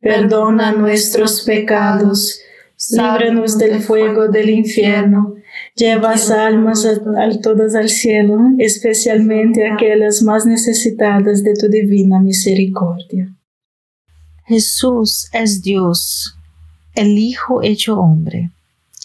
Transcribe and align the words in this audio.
perdona 0.00 0.72
nuestros 0.72 1.42
pecados, 1.42 2.40
líbranos 2.90 3.58
del 3.58 3.80
fuego 3.80 4.28
del 4.28 4.50
infierno, 4.50 5.34
lleva 5.74 6.12
almas 6.12 6.84
a, 6.84 7.40
todas 7.40 7.74
al 7.74 7.88
cielo, 7.88 8.38
especialmente 8.58 9.66
aquellas 9.68 10.22
más 10.22 10.46
necesitadas 10.46 11.42
de 11.42 11.54
tu 11.54 11.68
divina 11.68 12.20
misericordia. 12.20 13.32
Jesús 14.46 15.28
es 15.32 15.62
Dios, 15.62 16.36
el 16.94 17.18
Hijo 17.18 17.62
hecho 17.62 17.98
hombre. 17.98 18.50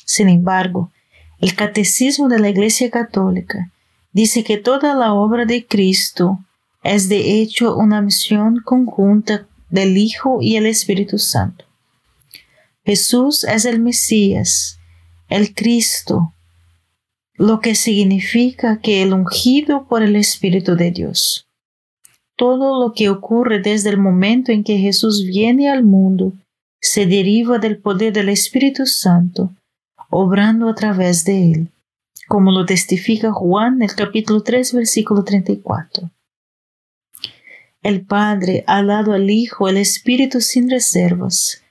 Sin 0.05 0.29
embargo, 0.29 0.91
el 1.39 1.55
Catecismo 1.55 2.29
de 2.29 2.39
la 2.39 2.49
Iglesia 2.49 2.91
Católica 2.91 3.71
dice 4.13 4.43
que 4.43 4.57
toda 4.57 4.93
la 4.93 5.13
obra 5.13 5.45
de 5.45 5.65
Cristo 5.65 6.39
es 6.83 7.09
de 7.09 7.41
hecho 7.41 7.75
una 7.75 8.01
misión 8.01 8.61
conjunta 8.63 9.47
del 9.71 9.97
Hijo 9.97 10.39
y 10.41 10.57
el 10.57 10.65
Espíritu 10.65 11.17
Santo. 11.17 11.65
Jesús 12.83 13.43
es 13.43 13.65
el 13.65 13.79
Mesías, 13.79 14.79
el 15.29 15.53
Cristo, 15.53 16.33
lo 17.35 17.59
que 17.59 17.73
significa 17.75 18.79
que 18.81 19.01
el 19.01 19.13
ungido 19.13 19.87
por 19.87 20.03
el 20.03 20.15
Espíritu 20.15 20.75
de 20.75 20.91
Dios. 20.91 21.47
Todo 22.35 22.79
lo 22.79 22.93
que 22.93 23.09
ocurre 23.09 23.59
desde 23.59 23.89
el 23.89 23.97
momento 23.97 24.51
en 24.51 24.63
que 24.63 24.77
Jesús 24.77 25.23
viene 25.25 25.69
al 25.69 25.83
mundo 25.83 26.33
se 26.79 27.05
deriva 27.05 27.59
del 27.59 27.77
poder 27.77 28.13
del 28.13 28.29
Espíritu 28.29 28.85
Santo, 28.85 29.51
obrando 30.09 30.67
a 30.67 30.75
través 30.75 31.23
de 31.23 31.51
él, 31.51 31.69
como 32.27 32.51
lo 32.51 32.65
testifica 32.65 33.31
Juan 33.31 33.75
en 33.75 33.83
el 33.83 33.95
capítulo 33.95 34.41
3, 34.41 34.73
versículo 34.73 35.23
34. 35.23 36.09
El 37.83 38.05
Padre 38.05 38.63
ha 38.67 38.83
dado 38.83 39.13
al 39.13 39.31
Hijo 39.31 39.67
el 39.67 39.77
Espíritu 39.77 40.39
sin 40.39 40.69
reservas. 40.69 41.63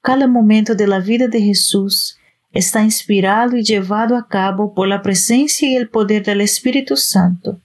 Cada 0.00 0.28
momento 0.28 0.76
de 0.76 0.86
la 0.86 1.00
vida 1.00 1.26
de 1.26 1.40
Jesús 1.40 2.18
está 2.52 2.84
inspirado 2.84 3.56
y 3.56 3.64
llevado 3.64 4.16
a 4.16 4.28
cabo 4.28 4.74
por 4.74 4.86
la 4.86 5.02
presencia 5.02 5.68
y 5.68 5.74
el 5.74 5.88
poder 5.88 6.22
del 6.22 6.40
Espíritu 6.40 6.96
Santo. 6.96 7.60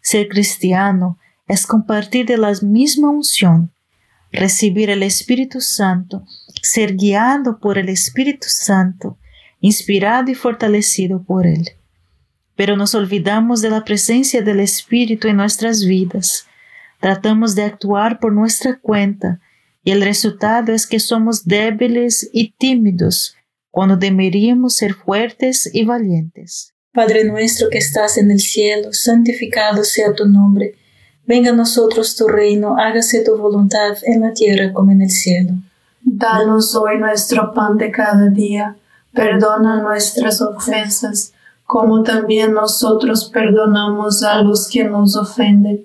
Ser 0.00 0.28
cristiano 0.28 1.18
es 1.46 1.66
compartir 1.66 2.24
de 2.24 2.38
la 2.38 2.54
misma 2.62 3.10
unción, 3.10 3.70
recibir 4.32 4.88
el 4.88 5.02
Espíritu 5.02 5.60
Santo, 5.60 6.24
ser 6.62 6.96
guiado 6.96 7.58
por 7.58 7.76
el 7.76 7.90
Espíritu 7.90 8.46
Santo, 8.48 9.18
inspirado 9.60 10.30
y 10.30 10.34
fortalecido 10.34 11.22
por 11.22 11.46
Él. 11.46 11.68
Pero 12.56 12.78
nos 12.78 12.94
olvidamos 12.94 13.60
de 13.60 13.68
la 13.68 13.84
presencia 13.84 14.40
del 14.40 14.60
Espíritu 14.60 15.28
en 15.28 15.36
nuestras 15.36 15.84
vidas 15.84 16.46
tratamos 17.04 17.54
de 17.54 17.64
actuar 17.64 18.18
por 18.18 18.32
nuestra 18.32 18.78
cuenta 18.80 19.38
y 19.82 19.90
el 19.90 20.00
resultado 20.00 20.72
es 20.72 20.86
que 20.86 20.98
somos 20.98 21.44
débiles 21.44 22.30
y 22.32 22.52
tímidos 22.52 23.36
cuando 23.70 23.98
deberíamos 23.98 24.76
ser 24.76 24.94
fuertes 24.94 25.68
y 25.70 25.84
valientes. 25.84 26.72
Padre 26.94 27.26
nuestro 27.26 27.68
que 27.68 27.76
estás 27.76 28.16
en 28.16 28.30
el 28.30 28.40
cielo, 28.40 28.94
santificado 28.94 29.84
sea 29.84 30.14
tu 30.14 30.24
nombre. 30.24 30.76
Venga 31.26 31.50
a 31.50 31.54
nosotros 31.54 32.16
tu 32.16 32.26
reino, 32.26 32.78
hágase 32.78 33.22
tu 33.22 33.36
voluntad 33.36 33.98
en 34.04 34.22
la 34.22 34.32
tierra 34.32 34.72
como 34.72 34.90
en 34.90 35.02
el 35.02 35.10
cielo. 35.10 35.52
Danos 36.00 36.74
hoy 36.74 36.96
nuestro 36.96 37.52
pan 37.52 37.76
de 37.76 37.90
cada 37.90 38.30
día. 38.30 38.76
Perdona 39.12 39.82
nuestras 39.82 40.40
ofensas, 40.40 41.34
como 41.64 42.02
también 42.02 42.54
nosotros 42.54 43.30
perdonamos 43.30 44.22
a 44.22 44.40
los 44.40 44.70
que 44.70 44.84
nos 44.84 45.16
ofenden. 45.16 45.84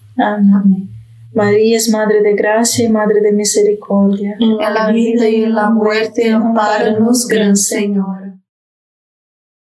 Amén. 0.17 0.89
María 1.33 1.77
es 1.77 1.89
Madre 1.89 2.21
de 2.21 2.35
Gracia 2.35 2.85
y 2.85 2.89
Madre 2.89 3.21
de 3.21 3.31
Misericordia. 3.31 4.35
En 4.39 4.57
la 4.57 4.91
vida 4.91 5.29
y 5.29 5.43
en 5.43 5.55
la 5.55 5.69
muerte, 5.69 6.29
amparanos, 6.31 7.27
Gran 7.27 7.55
Señor. 7.55 8.33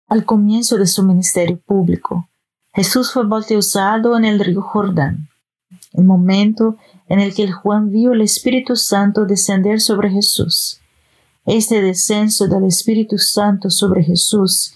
Al 0.06 0.24
comienzo 0.24 0.78
de 0.78 0.86
su 0.86 1.02
ministerio 1.02 1.58
público, 1.58 2.28
Jesús 2.72 3.12
fue 3.12 3.26
bautizado 3.26 4.16
en 4.16 4.24
el 4.24 4.40
río 4.40 4.62
Jordán, 4.62 5.28
el 5.92 6.04
momento 6.04 6.76
en 7.08 7.20
el 7.20 7.34
que 7.34 7.50
Juan 7.52 7.90
vio 7.90 8.12
el 8.12 8.22
Espíritu 8.22 8.76
Santo 8.76 9.26
descender 9.26 9.80
sobre 9.80 10.10
Jesús. 10.10 10.80
Este 11.44 11.82
descenso 11.82 12.46
del 12.46 12.64
Espíritu 12.64 13.18
Santo 13.18 13.68
sobre 13.68 14.02
Jesús 14.02 14.72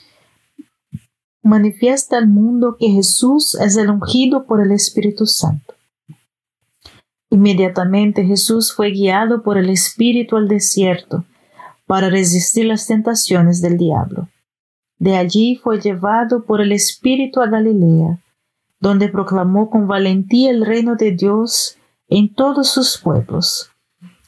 manifiesta 1.42 2.16
al 2.16 2.28
mundo 2.28 2.76
que 2.78 2.88
Jesús 2.88 3.54
es 3.56 3.76
el 3.76 3.90
ungido 3.90 4.46
por 4.46 4.60
el 4.60 4.72
Espíritu 4.72 5.26
Santo. 5.26 5.74
Inmediatamente 7.30 8.24
Jesús 8.24 8.72
fue 8.72 8.90
guiado 8.90 9.42
por 9.42 9.56
el 9.58 9.70
Espíritu 9.70 10.36
al 10.36 10.48
desierto 10.48 11.24
para 11.86 12.10
resistir 12.10 12.66
las 12.66 12.86
tentaciones 12.86 13.60
del 13.60 13.78
diablo. 13.78 14.28
De 14.98 15.16
allí 15.16 15.56
fue 15.56 15.80
llevado 15.80 16.44
por 16.44 16.60
el 16.60 16.72
Espíritu 16.72 17.40
a 17.40 17.48
Galilea, 17.48 18.18
donde 18.78 19.08
proclamó 19.08 19.70
con 19.70 19.88
valentía 19.88 20.50
el 20.50 20.64
reino 20.64 20.94
de 20.96 21.12
Dios 21.12 21.76
en 22.08 22.32
todos 22.32 22.68
sus 22.68 22.98
pueblos. 22.98 23.70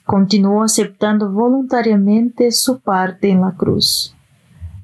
Continuó 0.04 0.62
aceptando 0.62 1.30
voluntariamente 1.30 2.50
su 2.52 2.80
parte 2.80 3.30
en 3.30 3.42
la 3.42 3.52
cruz. 3.52 4.13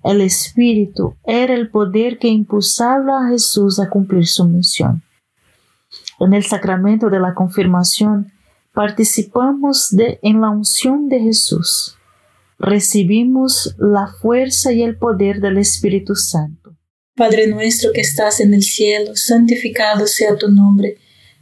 El 0.02 0.20
Espíritu 0.20 1.14
era 1.24 1.54
el 1.54 1.70
poder 1.70 2.18
que 2.18 2.28
impulsaba 2.28 3.26
a 3.26 3.30
Jesús 3.30 3.78
a 3.78 3.90
cumplir 3.90 4.26
su 4.26 4.44
misión. 4.44 5.02
En 6.18 6.32
el 6.32 6.44
sacramento 6.44 7.10
de 7.10 7.20
la 7.20 7.34
confirmación 7.34 8.32
participamos 8.72 9.88
de, 9.90 10.18
en 10.22 10.40
la 10.40 10.50
unción 10.50 11.08
de 11.08 11.20
Jesús. 11.20 11.96
Recibimos 12.58 13.74
la 13.78 14.06
fuerza 14.06 14.72
y 14.72 14.82
el 14.82 14.96
poder 14.96 15.40
del 15.40 15.58
Espíritu 15.58 16.14
Santo. 16.14 16.74
Padre 17.16 17.48
nuestro 17.48 17.90
que 17.92 18.00
estás 18.00 18.40
en 18.40 18.54
el 18.54 18.62
cielo, 18.62 19.12
santificado 19.14 20.06
sea 20.06 20.36
tu 20.36 20.50
nombre. 20.50 20.96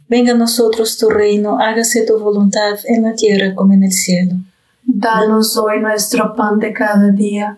Venga 0.09 0.33
a 0.33 0.37
nosotros 0.37 0.97
tu 0.97 1.09
reino, 1.09 1.59
hágase 1.59 2.05
tu 2.05 2.17
voluntad 2.19 2.79
en 2.85 3.03
la 3.03 3.13
tierra 3.13 3.53
como 3.53 3.73
en 3.73 3.83
el 3.83 3.91
cielo. 3.91 4.33
Danos 4.83 5.55
hoy 5.55 5.79
nuestro 5.79 6.35
pan 6.35 6.59
de 6.59 6.73
cada 6.73 7.11
día. 7.11 7.57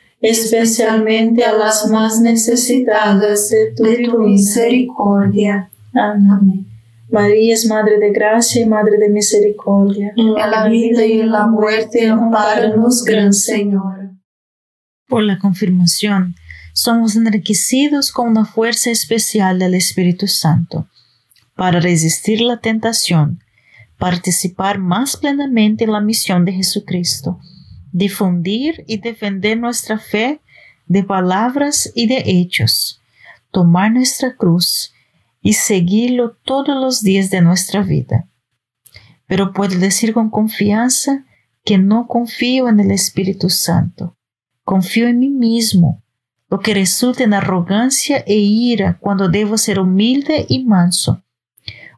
especialmente 0.21 1.43
a 1.43 1.53
las 1.53 1.89
más 1.89 2.21
necesitadas 2.21 3.49
de 3.49 3.73
tu, 3.75 4.19
misericordia. 4.19 5.69
Amén. 5.93 6.67
María 7.09 7.53
es 7.53 7.65
Madre 7.65 7.99
de 7.99 8.11
Gracia 8.11 8.61
y 8.61 8.65
Madre 8.65 8.97
de 8.97 9.09
Misericordia. 9.09 10.13
En 10.15 10.33
la 10.33 10.67
vida 10.69 11.05
y 11.05 11.19
en 11.19 11.31
la 11.31 11.47
muerte, 11.47 12.07
amparanos, 12.07 13.03
Gran 13.03 13.33
Señor. 13.33 14.11
Por 15.07 15.23
la 15.23 15.37
confirmación, 15.37 16.35
somos 16.73 17.17
enriquecidos 17.17 18.11
con 18.11 18.29
una 18.29 18.45
fuerza 18.45 18.91
especial 18.91 19.59
del 19.59 19.73
Espíritu 19.73 20.27
Santo 20.27 20.87
para 21.55 21.81
resistir 21.81 22.39
la 22.41 22.61
tentación, 22.61 23.43
participar 23.97 24.79
más 24.79 25.17
plenamente 25.17 25.83
en 25.83 25.91
la 25.91 25.99
misión 25.99 26.45
de 26.45 26.53
Jesucristo, 26.53 27.39
difundir 27.91 28.83
y 28.87 28.97
defender 28.97 29.57
nuestra 29.57 29.97
fe 29.97 30.41
de 30.85 31.03
palabras 31.03 31.91
y 31.95 32.07
de 32.07 32.23
hechos, 32.25 33.01
tomar 33.51 33.91
nuestra 33.91 34.35
cruz 34.35 34.93
y 35.41 35.53
seguirlo 35.53 36.37
todos 36.43 36.75
los 36.75 37.01
días 37.01 37.29
de 37.29 37.41
nuestra 37.41 37.81
vida. 37.81 38.27
Pero 39.27 39.53
puedo 39.53 39.77
decir 39.79 40.13
con 40.13 40.29
confianza 40.29 41.25
que 41.63 41.77
no 41.77 42.07
confío 42.07 42.67
en 42.69 42.79
el 42.79 42.91
Espíritu 42.91 43.49
Santo, 43.49 44.17
confío 44.63 45.07
en 45.07 45.19
mí 45.19 45.29
mismo, 45.29 46.01
lo 46.49 46.59
que 46.59 46.73
resulta 46.73 47.23
en 47.23 47.33
arrogancia 47.33 48.17
e 48.27 48.35
ira 48.35 48.97
cuando 48.99 49.29
debo 49.29 49.57
ser 49.57 49.79
humilde 49.79 50.45
y 50.49 50.65
manso, 50.65 51.23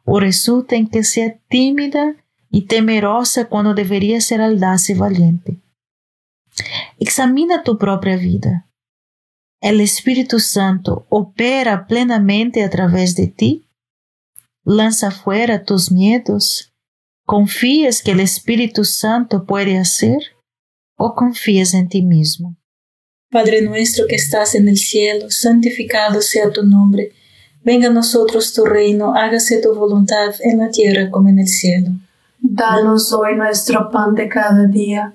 o 0.04 0.20
resulta 0.20 0.76
en 0.76 0.86
que 0.86 1.02
sea 1.02 1.36
tímida 1.48 2.14
y 2.50 2.66
temerosa 2.66 3.46
cuando 3.46 3.74
debería 3.74 4.20
ser 4.20 4.40
audaz 4.40 4.88
y 4.90 4.94
valiente. 4.94 5.63
Examina 6.98 7.62
tu 7.62 7.78
propia 7.78 8.16
vida. 8.16 8.68
¿El 9.60 9.80
Espíritu 9.80 10.40
Santo 10.40 11.06
opera 11.08 11.86
plenamente 11.86 12.62
a 12.62 12.70
través 12.70 13.16
de 13.16 13.28
ti? 13.28 13.68
Lanza 14.64 15.10
fuera 15.10 15.64
tus 15.64 15.90
miedos. 15.90 16.72
¿Confías 17.26 18.02
que 18.02 18.10
el 18.10 18.20
Espíritu 18.20 18.84
Santo 18.84 19.46
puede 19.46 19.78
hacer 19.78 20.18
o 20.96 21.14
confías 21.14 21.74
en 21.74 21.88
ti 21.88 22.02
mismo? 22.02 22.56
Padre 23.30 23.62
nuestro 23.62 24.06
que 24.06 24.16
estás 24.16 24.54
en 24.54 24.68
el 24.68 24.76
cielo, 24.76 25.30
santificado 25.30 26.20
sea 26.20 26.50
tu 26.50 26.62
nombre. 26.62 27.12
Venga 27.64 27.88
a 27.88 27.92
nosotros 27.92 28.52
tu 28.52 28.64
reino, 28.64 29.14
hágase 29.14 29.60
tu 29.60 29.74
voluntad 29.74 30.34
en 30.40 30.58
la 30.58 30.70
tierra 30.70 31.10
como 31.10 31.30
en 31.30 31.38
el 31.38 31.48
cielo. 31.48 31.88
Danos 32.38 33.12
hoy 33.12 33.34
nuestro 33.36 33.90
pan 33.90 34.14
de 34.14 34.28
cada 34.28 34.66
día. 34.66 35.14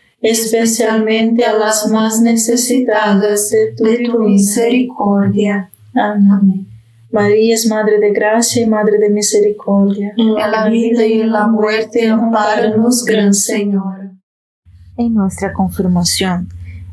especialmente 0.21 1.43
a 1.45 1.53
las 1.53 1.89
más 1.89 2.21
necesitadas 2.21 3.49
de 3.49 3.73
tu, 3.75 4.19
misericordia. 4.19 5.71
Amén. 5.93 6.67
María 7.11 7.55
es 7.55 7.67
Madre 7.67 7.99
de 7.99 8.11
Gracia 8.11 8.61
y 8.61 8.67
Madre 8.67 8.97
de 8.97 9.09
Misericordia. 9.09 10.13
En 10.15 10.33
la 10.35 10.69
vida 10.69 11.05
y 11.05 11.21
en 11.21 11.31
la 11.31 11.47
muerte, 11.47 12.07
amparanos, 12.07 13.03
Gran 13.03 13.33
Señor. 13.33 14.11
En 14.95 15.13
nuestra 15.13 15.51
confirmación, 15.51 16.47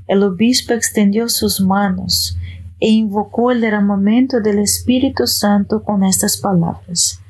el 0.08 0.22
obispo 0.22 0.72
extendió 0.72 1.28
sus 1.28 1.60
manos 1.60 2.36
e 2.80 2.88
invocó 2.88 3.50
el 3.50 3.60
derramamiento 3.60 4.40
del 4.40 4.58
Espíritu 4.58 5.26
Santo 5.26 5.82
con 5.82 6.02
estas 6.02 6.38
palabras. 6.38 7.20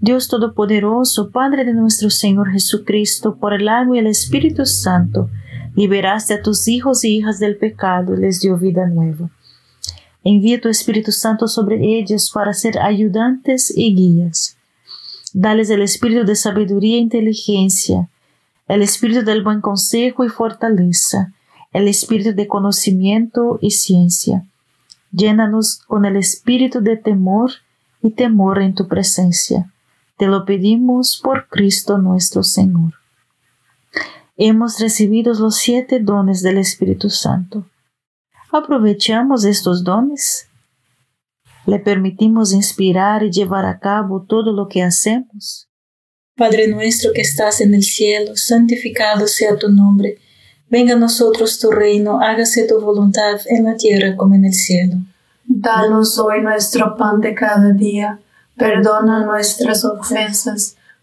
Dios 0.00 0.28
Todopoderoso, 0.28 1.30
Padre 1.30 1.64
de 1.64 1.74
nuestro 1.74 2.08
Señor 2.08 2.52
Jesucristo, 2.52 3.36
por 3.36 3.52
el 3.52 3.68
agua 3.68 3.96
y 3.96 3.98
el 3.98 4.06
Espíritu 4.06 4.64
Santo, 4.64 5.28
liberaste 5.78 6.34
a 6.34 6.42
tus 6.42 6.66
hijos 6.66 7.04
y 7.04 7.18
hijas 7.18 7.38
del 7.38 7.56
pecado 7.56 8.14
y 8.14 8.18
les 8.18 8.40
dio 8.40 8.58
vida 8.58 8.88
nueva. 8.88 9.30
Envía 10.24 10.60
tu 10.60 10.68
Espíritu 10.68 11.12
Santo 11.12 11.46
sobre 11.46 11.76
ellos 11.96 12.32
para 12.34 12.52
ser 12.52 12.80
ayudantes 12.80 13.72
y 13.74 13.94
guías. 13.94 14.56
Dales 15.32 15.70
el 15.70 15.82
espíritu 15.82 16.24
de 16.24 16.34
sabiduría 16.34 16.96
e 16.96 17.00
inteligencia, 17.00 18.08
el 18.66 18.82
espíritu 18.82 19.24
del 19.24 19.44
buen 19.44 19.60
consejo 19.60 20.24
y 20.24 20.28
fortaleza, 20.28 21.32
el 21.72 21.86
espíritu 21.86 22.34
de 22.34 22.48
conocimiento 22.48 23.60
y 23.62 23.70
ciencia. 23.70 24.44
Llénanos 25.12 25.78
con 25.86 26.04
el 26.04 26.16
espíritu 26.16 26.80
de 26.80 26.96
temor 26.96 27.52
y 28.02 28.10
temor 28.10 28.60
en 28.62 28.74
tu 28.74 28.88
presencia. 28.88 29.70
Te 30.16 30.26
lo 30.26 30.44
pedimos 30.44 31.20
por 31.22 31.46
Cristo 31.46 31.98
nuestro 31.98 32.42
Señor. 32.42 32.97
Hemos 34.38 34.78
recibido 34.78 35.34
los 35.34 35.56
siete 35.56 35.98
dones 35.98 36.42
del 36.42 36.58
Espíritu 36.58 37.10
Santo. 37.10 37.66
¿Aprovechamos 38.52 39.44
estos 39.44 39.82
dones? 39.84 40.46
¿Le 41.66 41.80
permitimos 41.80 42.52
inspirar 42.52 43.24
y 43.24 43.30
llevar 43.30 43.66
a 43.66 43.80
cabo 43.80 44.24
todo 44.26 44.52
lo 44.52 44.68
que 44.68 44.82
hacemos? 44.82 45.68
Padre 46.36 46.68
nuestro 46.68 47.10
que 47.12 47.20
estás 47.20 47.60
en 47.60 47.74
el 47.74 47.82
cielo, 47.82 48.36
santificado 48.36 49.26
sea 49.26 49.58
tu 49.58 49.68
nombre. 49.70 50.18
Venga 50.70 50.94
a 50.94 50.98
nosotros 50.98 51.58
tu 51.58 51.72
reino, 51.72 52.20
hágase 52.20 52.66
tu 52.66 52.80
voluntad 52.80 53.40
en 53.46 53.64
la 53.64 53.76
tierra 53.76 54.16
como 54.16 54.36
en 54.36 54.44
el 54.44 54.54
cielo. 54.54 54.98
Danos 55.44 56.16
hoy 56.18 56.42
nuestro 56.42 56.96
pan 56.96 57.20
de 57.20 57.34
cada 57.34 57.72
día, 57.72 58.20
perdona 58.56 59.24
nuestras 59.24 59.84
ofensas 59.84 60.77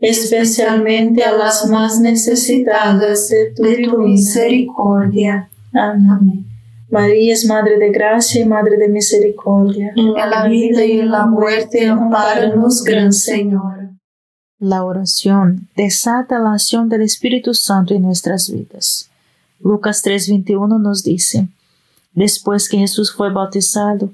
especialmente 0.00 1.24
a 1.24 1.32
las 1.32 1.66
más 1.68 2.00
necesitadas 2.00 3.28
de 3.28 3.52
tu, 3.54 3.98
misericordia. 3.98 5.50
Amén. 5.72 6.46
María 6.90 7.34
es 7.34 7.44
Madre 7.44 7.78
de 7.78 7.90
Gracia 7.90 8.40
y 8.40 8.44
Madre 8.46 8.78
de 8.78 8.88
Misericordia. 8.88 9.92
En 9.94 10.14
la 10.14 10.46
vida 10.46 10.84
y 10.84 11.00
en 11.00 11.10
la 11.10 11.26
muerte, 11.26 11.86
amparanos, 11.86 12.82
Gran 12.82 13.12
Señor. 13.12 13.90
La 14.58 14.84
oración 14.84 15.68
desata 15.76 16.38
la 16.38 16.54
acción 16.54 16.88
del 16.88 17.02
Espíritu 17.02 17.54
Santo 17.54 17.94
en 17.94 18.02
nuestras 18.02 18.50
vidas. 18.50 19.08
Lucas 19.60 20.02
3:21 20.02 20.80
nos 20.80 21.04
dice, 21.04 21.48
Después 22.12 22.68
que 22.68 22.78
Jesús 22.78 23.12
fue 23.12 23.32
bautizado, 23.32 24.10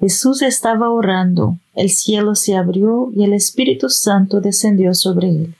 Jesús 0.00 0.42
estaba 0.42 0.90
orando, 0.90 1.58
el 1.74 1.90
cielo 1.90 2.36
se 2.36 2.56
abrió 2.56 3.10
y 3.12 3.24
el 3.24 3.32
Espíritu 3.32 3.88
Santo 3.88 4.40
descendió 4.40 4.94
sobre 4.94 5.28
él. 5.28 5.54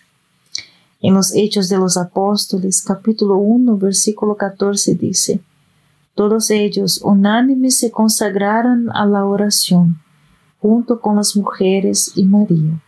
En 1.00 1.14
los 1.14 1.34
Hechos 1.34 1.68
de 1.68 1.76
los 1.76 1.96
Apóstoles, 1.96 2.82
capítulo 2.82 3.36
1, 3.36 3.76
versículo 3.78 4.36
14 4.36 4.94
dice, 4.94 5.40
Todos 6.14 6.50
ellos 6.50 7.00
unánimes 7.02 7.78
se 7.78 7.90
consagraron 7.90 8.90
a 8.92 9.06
la 9.06 9.24
oración, 9.24 9.98
junto 10.60 11.00
con 11.00 11.16
las 11.16 11.36
mujeres 11.36 12.12
y 12.14 12.24
María. 12.24 12.80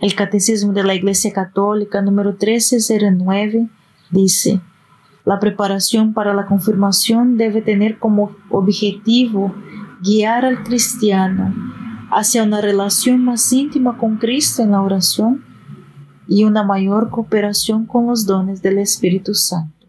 El 0.00 0.14
Catecismo 0.14 0.72
de 0.72 0.84
la 0.84 0.94
Iglesia 0.94 1.32
Católica 1.32 2.02
número 2.02 2.30
1309 2.30 3.68
dice, 4.10 4.60
la 5.24 5.40
preparación 5.40 6.12
para 6.12 6.34
la 6.34 6.46
confirmación 6.46 7.36
debe 7.36 7.62
tener 7.62 7.98
como 7.98 8.36
objetivo 8.50 9.54
guiar 10.02 10.44
al 10.44 10.62
cristiano 10.64 11.54
hacia 12.10 12.44
una 12.44 12.60
relación 12.60 13.24
más 13.24 13.52
íntima 13.52 13.98
con 13.98 14.18
Cristo 14.18 14.62
en 14.62 14.70
la 14.72 14.82
oración 14.82 15.44
y 16.28 16.44
una 16.44 16.62
mayor 16.62 17.10
cooperación 17.10 17.86
con 17.86 18.06
los 18.06 18.26
dones 18.26 18.62
del 18.62 18.78
Espíritu 18.78 19.34
Santo. 19.34 19.86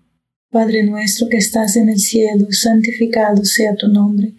Padre 0.51 0.83
nuestro 0.83 1.27
que 1.29 1.37
estás 1.37 1.75
en 1.75 1.89
el 1.89 1.99
cielo, 1.99 2.47
santificado 2.49 3.43
sea 3.43 3.75
tu 3.75 3.87
nombre. 3.87 4.33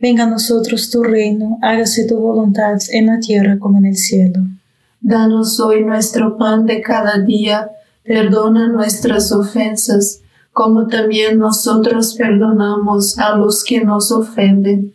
Venga 0.00 0.24
a 0.24 0.30
nosotros 0.30 0.90
tu 0.90 1.02
reino, 1.02 1.58
hágase 1.62 2.06
tu 2.06 2.18
voluntad 2.18 2.78
en 2.90 3.06
la 3.06 3.20
tierra 3.20 3.58
como 3.58 3.78
en 3.78 3.86
el 3.86 3.96
cielo. 3.96 4.40
Danos 5.00 5.60
hoy 5.60 5.84
nuestro 5.84 6.36
pan 6.36 6.66
de 6.66 6.80
cada 6.82 7.18
día, 7.18 7.70
perdona 8.02 8.68
nuestras 8.68 9.32
ofensas, 9.32 10.20
como 10.52 10.88
también 10.88 11.38
nosotros 11.38 12.14
perdonamos 12.14 13.18
a 13.18 13.36
los 13.36 13.62
que 13.62 13.84
nos 13.84 14.10
ofenden. 14.10 14.94